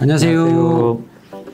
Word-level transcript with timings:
안녕하세요. 0.00 0.98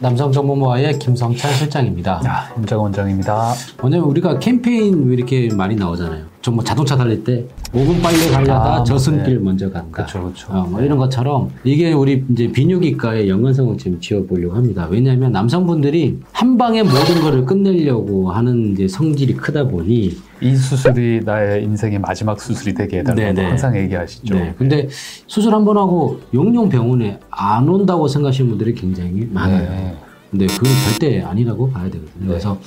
남성정보모아의 0.00 0.98
김성찬 0.98 1.52
실장입니다. 1.54 2.20
아, 2.26 2.54
임장 2.58 2.80
원장입니다. 2.80 3.54
오늘 3.82 4.00
우리가 4.00 4.38
캠페인 4.38 5.06
왜 5.08 5.14
이렇게 5.14 5.48
많이 5.54 5.74
나오잖아요. 5.76 6.26
좀뭐 6.44 6.62
자동차 6.62 6.94
달릴 6.94 7.24
때 7.24 7.46
5분 7.72 8.02
빨리 8.02 8.30
가려다 8.30 8.74
아, 8.74 8.84
저승길 8.84 9.38
네. 9.38 9.42
먼저 9.42 9.70
간다. 9.70 10.04
그쵸, 10.04 10.24
그쵸. 10.24 10.52
어, 10.52 10.66
뭐 10.70 10.82
이런 10.82 10.98
것처럼 10.98 11.50
이게 11.64 11.94
우리 11.94 12.22
이제 12.30 12.52
비뇨기과의 12.52 13.30
연관성을 13.30 13.78
지금 13.78 13.98
지어보려고 13.98 14.54
합니다. 14.54 14.86
왜냐하면 14.90 15.32
남성분들이 15.32 16.20
한 16.32 16.58
방에 16.58 16.82
모든 16.82 17.22
거를 17.22 17.46
끝내려고 17.46 18.30
하는 18.30 18.72
이제 18.72 18.86
성질이 18.86 19.36
크다 19.36 19.68
보니 19.68 20.14
이 20.42 20.54
수술이 20.54 21.22
나의 21.24 21.64
인생의 21.64 22.00
마지막 22.00 22.38
수술이 22.38 22.74
되게 22.74 22.98
해달라고 22.98 23.20
네네. 23.34 23.48
항상 23.48 23.74
얘기하시죠. 23.78 24.34
네. 24.34 24.54
근데 24.58 24.86
수술 25.26 25.54
한 25.54 25.64
번 25.64 25.78
하고 25.78 26.20
용용 26.34 26.68
병원에 26.68 27.18
안 27.30 27.66
온다고 27.66 28.06
생각하시는 28.06 28.50
분들이 28.50 28.74
굉장히 28.74 29.26
많아요. 29.32 29.70
네. 29.70 29.96
근데 30.30 30.46
그건 30.46 30.64
절대 30.90 31.22
아니라고 31.22 31.70
봐야 31.70 31.84
되거든요. 31.84 32.26
그래서 32.28 32.58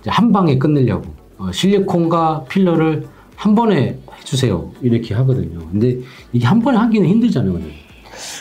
이제 0.00 0.08
한 0.08 0.32
방에 0.32 0.56
끝내려고 0.56 1.04
어, 1.08 1.21
실리콘과 1.50 2.44
필러를 2.48 3.06
한 3.36 3.54
번에 3.54 3.98
해주세요 4.18 4.70
이렇게 4.82 5.14
하거든요. 5.14 5.66
근데 5.70 5.98
이게 6.32 6.46
한 6.46 6.60
번에 6.60 6.78
하기는 6.78 7.08
힘들잖아요. 7.08 7.58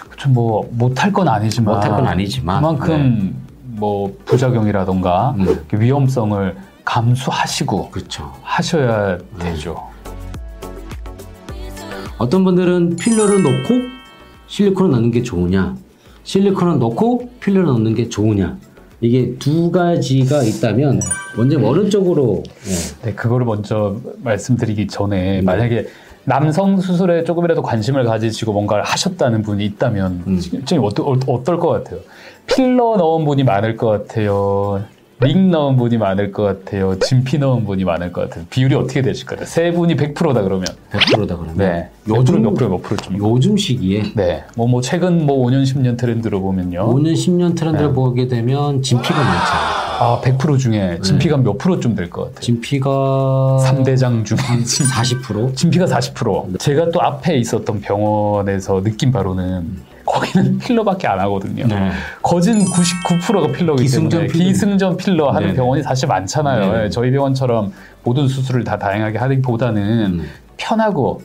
그쵸, 0.10 0.30
뭐, 0.30 0.70
못할 0.74 1.12
건 1.12 1.28
아니지만. 1.28 1.76
못할 1.76 1.92
건 1.92 2.06
아니지만, 2.06 2.62
그만큼 2.62 3.36
뭐, 3.64 4.16
부작용이라던가 4.26 5.36
음. 5.40 5.64
그 5.68 5.80
위험성을 5.80 6.56
감수하시고 6.86 7.90
그렇죠. 7.90 8.32
하셔야 8.44 9.18
되죠. 9.40 9.82
어떤 12.18 12.44
분들은 12.44 12.98
필러를 12.98 13.42
넣고 13.42 13.74
실리콘을 14.48 14.92
넣는 14.92 15.12
게 15.12 15.24
좋으냐, 15.24 15.76
실리콘을 16.24 16.78
넣고 16.78 17.32
필러를 17.40 17.66
넣는 17.68 17.96
게 17.96 18.10
좋으냐. 18.10 18.58
이게 19.02 19.36
두 19.40 19.72
가지가 19.72 20.44
있다면 20.44 21.02
먼저 21.36 21.60
오른쪽으로 21.60 22.44
예, 22.68 23.06
네, 23.08 23.14
그거를 23.14 23.46
먼저 23.46 23.98
말씀드리기 24.24 24.88
전에 24.88 25.38
네. 25.38 25.42
만약에 25.42 25.88
남성 26.24 26.80
수술에 26.80 27.24
조금이라도 27.24 27.64
관심을 27.64 28.06
가지시고 28.06 28.54
뭔가를 28.54 28.84
하셨다는 28.84 29.42
분이 29.42 29.66
있다면 29.66 30.24
음. 30.28 30.40
지금 30.40 30.84
어떠, 30.84 31.04
어, 31.04 31.18
어떨 31.28 31.58
것 31.58 31.70
같아요? 31.70 32.00
필러 32.46 32.96
넣은 32.96 33.26
분이 33.26 33.44
많을 33.44 33.76
것 33.76 33.88
같아요. 33.88 34.84
링 35.24 35.52
넣은 35.52 35.76
분이 35.78 35.98
많을 35.98 36.32
것 36.32 36.44
같아요. 36.44 36.98
진피 37.00 37.38
넣은 37.38 37.64
분이 37.66 37.84
많을 37.84 38.12
것 38.12 38.22
같아요. 38.30 38.46
비율이 38.50 38.74
어떻게 38.76 39.02
되실 39.04 39.26
것 39.28 39.36
같아요? 39.36 39.46
세 39.48 39.72
분이 39.72 39.96
100%다 39.96 40.42
그러면. 40.42 40.66
100%다 40.92 41.36
그러면 41.38 41.58
네. 41.58 41.90
요즘 42.08 42.42
몇 42.42 42.54
프로 42.56 42.70
몇 42.70 42.82
프로 42.82 42.98
좀. 42.98 43.18
요즘 43.18 43.56
시기에 43.56 44.04
네. 44.16 44.44
뭐, 44.56 44.68
뭐, 44.68 44.82
최근 44.82 45.26
뭐 45.28 45.46
5년, 45.46 45.64
10년 45.64 45.96
트렌드로 45.98 46.42
보면요. 46.42 46.88
5년, 46.92 47.14
10년 47.14 47.56
트렌드를 47.56 47.90
네. 47.90 47.94
보게 47.94 48.28
되면 48.28 48.82
진피가 48.82 49.16
많죠. 49.16 49.52
아, 50.04 50.20
100% 50.24 50.58
중에 50.58 50.98
진피가 51.04 51.38
몇 51.38 51.60
프로쯤 51.60 51.94
될 51.94 52.10
것 52.10 52.24
같아요? 52.24 52.40
진피가 52.40 53.60
삼대장 53.60 54.24
중에 54.24 54.38
진- 54.66 54.88
40%? 54.88 55.56
진피가 55.56 55.86
40%. 55.86 56.58
제가 56.60 56.90
또 56.90 57.00
앞에 57.00 57.38
있었던 57.38 57.82
병원에서 57.82 58.82
느낀 58.82 59.12
바로는 59.12 59.91
거기는 60.06 60.58
필러밖에 60.60 61.08
안 61.08 61.20
하거든요. 61.22 61.66
네. 61.68 61.92
거진 62.22 62.66
99%가 62.66 63.52
필러이기 63.52 63.84
기승전 63.84 64.10
때문에 64.10 64.28
필러. 64.28 64.46
기승전 64.46 64.98
필러 64.98 65.30
하는 65.30 65.48
네네. 65.48 65.54
병원이 65.56 65.84
사실 65.84 66.08
많잖아요. 66.08 66.72
네네. 66.72 66.84
예, 66.86 66.90
저희 66.90 67.12
병원처럼 67.12 67.72
모든 68.04 68.28
수술을 68.28 68.64
다 68.64 68.78
다양하게 68.78 69.18
하기보다는 69.18 70.20
음. 70.20 70.30
편하고 70.58 71.22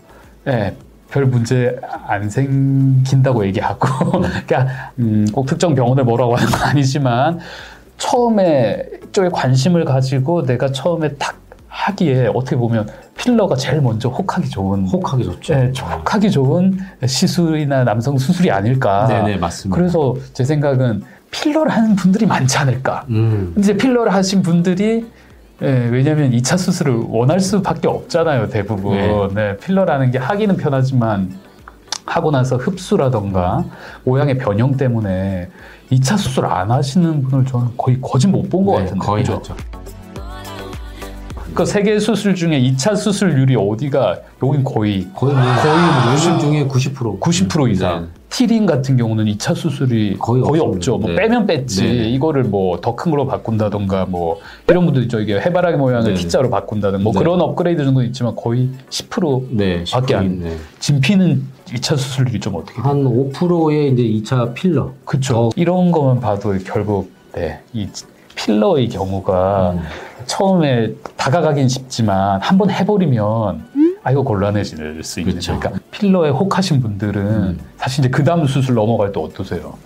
예, 0.49 0.75
별 1.11 1.27
문제 1.27 1.77
안 2.07 2.29
생긴다고 2.29 3.47
얘기하고 3.47 4.21
그러니까 4.47 4.91
음, 4.99 5.27
꼭 5.33 5.47
특정 5.47 5.75
병원을 5.75 6.05
뭐라고 6.05 6.37
하는 6.37 6.51
건 6.51 6.63
아니지만 6.63 7.39
처음에 7.99 8.85
쪽에 9.13 9.29
관심을 9.33 9.85
가지고 9.85 10.45
내가 10.45 10.71
처음에 10.71 11.15
딱 11.15 11.37
하기에 11.69 12.31
어떻게 12.35 12.57
보면 12.57 12.89
필러가 13.27 13.57
제일 13.57 13.81
먼저 13.83 14.09
혹하기 14.09 14.49
좋은 14.49 14.87
혹하기 14.87 15.25
좋죠. 15.25 15.55
예, 15.55 15.73
혹하기 15.99 16.31
좋은 16.31 16.79
시술이나 17.05 17.83
남성 17.83 18.17
수술이 18.17 18.53
아닐까. 18.53 19.07
네네, 19.09 19.39
맞습니다. 19.39 19.77
그래서 19.77 20.15
제 20.33 20.45
생각은 20.45 21.03
필러를 21.33 21.73
하는 21.73 21.97
분들이 21.97 22.25
많지 22.25 22.57
않을까. 22.59 23.05
음. 23.11 23.51
근데 23.55 23.61
이제 23.61 23.77
필러를 23.77 24.15
하신 24.15 24.43
분들이 24.43 25.05
예, 25.61 25.89
왜냐하면 25.91 26.31
2차 26.31 26.57
수술을 26.57 27.03
원할 27.09 27.41
수밖에 27.41 27.89
없잖아요, 27.89 28.49
대부분. 28.49 28.97
네. 28.97 29.29
네, 29.35 29.57
필러라는 29.57 30.13
게 30.13 30.19
하기는 30.19 30.57
편하지만 30.57 31.35
하고 32.05 32.31
나서 32.31 32.57
흡수라던가 32.57 33.65
모양의 34.05 34.39
변형 34.39 34.77
때문에 34.77 35.49
2차 35.91 36.17
수술 36.17 36.47
안 36.47 36.71
하시는 36.71 37.23
분을 37.23 37.45
저는 37.47 37.71
거의 37.77 37.99
거진 38.01 38.31
못 38.31 38.49
본것 38.49 38.77
네, 38.77 38.85
같은데. 38.85 39.05
거의 39.05 39.25
그죠? 39.25 39.37
하죠. 39.39 39.57
그 41.57 41.65
세계 41.65 41.99
수술 41.99 42.35
중에 42.35 42.61
2차 42.61 42.95
수술률이 42.95 43.57
어디가 43.57 44.17
여긴 44.45 44.63
거의 44.63 45.07
거의 45.17 45.35
뭐 45.35 45.43
거의 45.43 45.75
뭐 45.75 46.13
요즘 46.13 46.39
중에 46.39 46.67
90% 46.69 47.19
90% 47.19 47.71
이상. 47.73 48.03
네. 48.03 48.07
티링 48.29 48.67
같은 48.67 48.99
경우는 48.99 49.25
2차 49.25 49.55
수술이 49.55 50.17
거의 50.19 50.43
거의. 50.43 50.61
없죠. 50.61 50.99
뭐 50.99 51.09
네. 51.11 51.17
빼면 51.17 51.47
뺐지. 51.47 51.83
네, 51.83 51.93
네. 51.95 52.11
이거를 52.11 52.45
뭐 52.45 52.79
더 52.83 52.95
큰 52.95 53.11
걸로 53.11 53.27
바꾼다던가 53.27 54.05
뭐 54.05 54.39
이런 54.69 54.85
분들 54.85 55.05
있죠. 55.05 55.19
이게 55.21 55.41
해바라기 55.41 55.79
모양을 55.79 56.05
네, 56.05 56.15
네. 56.15 56.21
T자로 56.21 56.51
바꾼다든가 56.51 57.03
뭐 57.03 57.13
네. 57.15 57.19
그런 57.19 57.41
업그레이드 57.41 57.83
정도는 57.85 58.07
있지만 58.09 58.37
거의 58.37 58.69
10% 58.91 59.47
네, 59.53 59.85
밖에 59.91 60.15
안- 60.15 60.41
네. 60.41 60.57
진피는 60.81 61.43
2차 61.69 61.97
수술률이 61.97 62.39
좀 62.41 62.57
어떻게? 62.57 62.79
한 62.83 63.03
5%의 63.05 63.93
이제 63.93 64.03
2차 64.03 64.53
필러. 64.53 64.93
그렇죠. 65.07 65.49
이런 65.57 65.91
거만 65.91 66.21
봐도 66.21 66.55
결국 66.67 67.11
네, 67.35 67.61
이 67.73 67.89
필러의 68.37 68.89
경우가 68.89 69.73
음. 69.73 69.81
처음에 70.27 70.93
다가가긴 71.17 71.69
쉽지만 71.69 72.41
한번 72.41 72.71
해버리면 72.71 73.65
아 74.03 74.11
이거 74.13 74.23
곤란해질 74.23 75.03
수 75.03 75.21
있는 75.21 75.35
그쵸. 75.35 75.59
그러니까 75.59 75.83
필러에 75.91 76.31
혹하신 76.31 76.81
분들은 76.81 77.23
음. 77.23 77.59
사실 77.77 78.05
이제 78.05 78.11
그 78.11 78.23
다음 78.23 78.47
수술 78.47 78.77
넘어갈 78.77 79.11
때 79.13 79.21
어떠세요? 79.21 79.77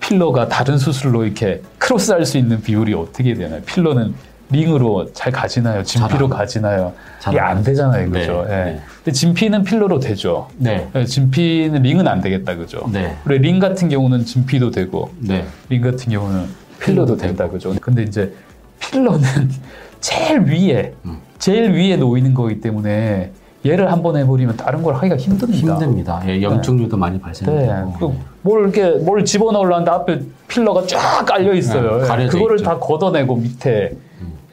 필러가 0.00 0.48
다른 0.48 0.76
수술로 0.76 1.24
이렇게 1.24 1.62
크로스할 1.78 2.26
수 2.26 2.36
있는 2.36 2.60
비율이 2.60 2.94
어떻게 2.94 3.34
되나요? 3.34 3.62
필러는 3.62 4.14
링으로 4.50 5.12
잘 5.12 5.32
가지나요? 5.32 5.82
진피로 5.82 6.26
안 6.26 6.30
가지나요? 6.30 6.92
잘 7.18 7.32
이게 7.32 7.40
안안 7.40 7.62
되잖아요, 7.62 8.10
네, 8.10 8.20
그죠? 8.20 8.44
예. 8.48 8.54
네. 8.54 8.80
근데 8.96 9.12
진피는 9.12 9.64
필러로 9.64 9.98
되죠. 10.00 10.48
네. 10.58 10.86
예, 10.94 11.04
진피는 11.04 11.82
링은 11.82 12.06
안 12.06 12.20
되겠다, 12.20 12.54
그죠? 12.54 12.86
네. 12.92 13.16
그리고 13.24 13.42
링 13.42 13.58
같은 13.58 13.88
경우는 13.88 14.24
진피도 14.26 14.70
되고 14.70 15.10
네. 15.18 15.46
링 15.70 15.80
같은 15.80 16.12
경우는 16.12 16.46
필러도 16.80 17.16
된다 17.16 17.48
그죠. 17.48 17.74
근데 17.80 18.02
이제 18.02 18.32
필러는 18.80 19.22
제일 20.00 20.40
위에 20.40 20.92
음. 21.04 21.18
제일 21.38 21.70
위에 21.72 21.96
놓이는 21.96 22.34
거기 22.34 22.60
때문에 22.60 23.30
얘를 23.66 23.90
한 23.90 24.02
번 24.02 24.16
해버리면 24.16 24.56
다른 24.58 24.82
걸 24.82 24.94
하기가 24.94 25.16
힘듭니다. 25.16 25.72
힘듭니다. 25.74 26.22
예, 26.26 26.42
염증류도 26.42 26.96
많이 26.98 27.16
네. 27.16 27.22
발생되고. 27.22 28.14
그뭘 28.42 28.62
이렇게 28.64 28.90
뭘 29.02 29.24
집어 29.24 29.52
넣으려는데 29.52 29.90
앞에 29.90 30.20
필러가 30.48 30.86
쫙 30.86 31.24
깔려 31.24 31.54
있어요. 31.54 32.02
네, 32.06 32.26
그거를 32.28 32.56
있죠. 32.56 32.64
다 32.64 32.78
걷어내고 32.78 33.36
밑에 33.36 33.96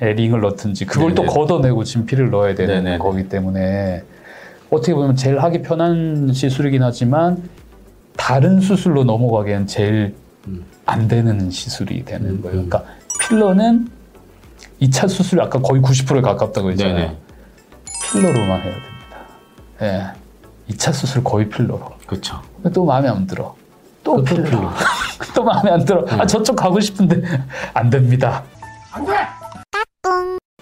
에, 0.02 0.14
링을 0.14 0.40
넣든지 0.40 0.86
그걸 0.86 1.14
또 1.14 1.24
네네. 1.24 1.34
걷어내고 1.34 1.84
진피를 1.84 2.30
넣어야 2.30 2.56
되는 2.56 2.76
네네네. 2.76 2.98
거기 3.00 3.28
때문에 3.28 4.04
어떻게 4.70 4.94
보면 4.94 5.18
제일 5.18 5.40
하기 5.40 5.62
편한 5.62 6.32
시술이긴 6.34 6.82
하지만 6.82 7.44
다른 8.16 8.62
수술로 8.62 9.04
넘어가기엔 9.04 9.68
제일 9.68 9.92
음. 9.94 10.21
안 10.86 11.08
되는 11.08 11.50
시술이 11.50 12.06
되는 12.06 12.30
음, 12.30 12.42
거예요. 12.42 12.60
음. 12.60 12.70
그러니까 12.70 12.84
필러는 13.20 13.88
2차 14.82 15.08
수술 15.08 15.42
아까 15.42 15.60
거의 15.60 15.82
90%에 15.82 16.22
가깝다고 16.22 16.72
했잖아요. 16.72 16.96
네네. 16.96 17.18
필러로만 18.12 18.62
해야 18.62 18.72
됩니다. 18.72 20.16
예. 20.68 20.74
2차 20.74 20.92
수술 20.94 21.24
거의 21.24 21.48
필러로. 21.50 21.92
그렇죠. 22.08 22.42
또 22.74 22.86
마음에 22.86 23.10
안 23.10 23.28
들어. 23.28 23.56
또 24.04 24.18
또 24.18 24.24
필러. 24.24 24.44
필러. 24.44 24.72
또 25.36 25.44
마음에 25.44 25.72
안 25.72 25.86
들어. 25.86 26.04
네. 26.06 26.14
아 26.14 26.26
저쪽 26.26 26.56
가고 26.56 26.80
싶은데 26.80 27.22
안 27.74 27.90
됩니다. 27.90 28.44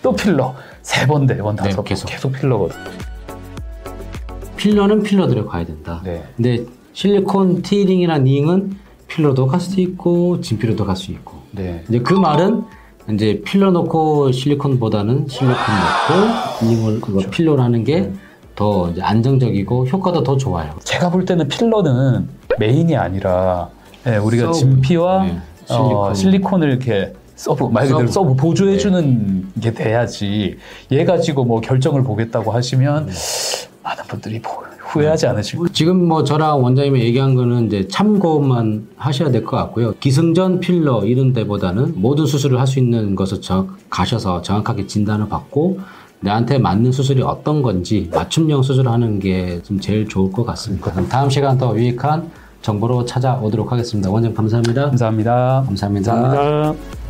또 0.01 0.13
필러. 0.15 0.55
세 0.81 1.05
번, 1.07 1.25
네 1.25 1.37
번, 1.37 1.55
다섯 1.55 1.75
번 1.75 1.85
계속. 1.85 2.07
계속 2.07 2.31
필러거든. 2.31 2.77
필러는 4.57 5.03
필러대로 5.03 5.45
가야 5.47 5.65
된다. 5.65 6.01
네. 6.03 6.23
근데 6.35 6.65
실리콘 6.93 7.61
티링이나 7.61 8.17
링은 8.17 8.77
필러도 9.09 9.47
갈 9.47 9.59
수 9.59 9.79
있고 9.81 10.39
진피로도 10.41 10.85
갈 10.85 10.95
수 10.95 11.11
있고. 11.11 11.37
네. 11.51 11.83
이제 11.89 11.99
그 11.99 12.13
말은 12.13 12.63
이제 13.13 13.41
필러 13.43 13.71
넣고 13.71 14.31
실리콘보다는 14.31 15.27
실리콘 15.27 15.55
넣고 15.55 16.65
링을 16.67 17.01
그거 17.01 17.19
필러로 17.29 17.61
하는 17.61 17.83
게 17.83 18.11
더 18.55 18.91
안정적이고 18.99 19.87
효과도 19.87 20.21
더 20.21 20.35
좋아요. 20.35 20.73
제가 20.83 21.09
볼 21.11 21.23
때는 21.23 21.47
필러는 21.47 22.27
main이 22.59 22.93
아니라 22.97 23.69
예, 24.05 24.17
우리가. 24.17 24.51
진피와 24.51 25.23
네, 25.23 25.37
어, 25.69 26.13
실리콘. 26.13 26.15
실리콘을 26.15 26.69
이렇게 26.69 27.13
sub 27.37 27.63
말 27.71 27.83
그대로 27.87 27.99
sub. 27.99 28.11
sub 28.11 28.35
보조해주는 28.35 29.53
게 29.61 29.73
돼야지 29.73 30.57
얘 30.91 31.05
가지고 31.05 31.45
뭐 31.45 31.61
결정을 31.61 32.03
보겠다고 32.03 32.51
하시면 32.51 33.05
네. 33.05 33.13
많은 33.89 34.03
분들이 34.07 34.39
뭐 34.39 34.63
후회하지 34.91 35.27
않으실 35.27 35.57
거예요. 35.59 35.69
지금 35.73 36.07
뭐 36.07 36.23
저랑 36.23 36.63
원장님이 36.63 36.99
얘기한 37.01 37.35
거는 37.35 37.67
이제 37.67 37.87
참고만 37.87 38.87
하셔야 38.97 39.31
될 39.31 39.43
것 39.43 39.57
같고요. 39.57 39.93
기승전 39.99 40.59
필러 40.59 41.03
이런 41.05 41.33
데보다는 41.33 41.93
모든 41.95 42.25
수술을 42.25 42.59
할 42.59 42.67
수 42.67 42.77
있는 42.79 43.15
것을 43.15 43.41
저, 43.41 43.65
가셔서 43.89 44.41
정확하게 44.43 44.85
진단을 44.87 45.27
받고 45.29 45.79
내한테 46.21 46.57
맞는 46.59 46.91
수술이 46.91 47.21
어떤 47.23 47.61
건지 47.61 48.09
맞춤형 48.13 48.61
수술을 48.61 48.91
하는 48.91 49.19
게 49.19 49.61
좀 49.63 49.79
제일 49.79 50.07
좋을 50.07 50.31
것 50.31 50.45
같습니다. 50.45 50.91
그럼 50.91 51.07
다음 51.09 51.29
시간 51.29 51.57
더 51.57 51.75
유익한 51.75 52.29
정보로 52.61 53.05
찾아오도록 53.05 53.71
하겠습니다. 53.71 54.09
원장님 54.11 54.35
감사합니다. 54.35 54.85
감사합니다. 54.89 55.63
감사합니다. 55.65 56.11
감사합니다. 56.13 57.08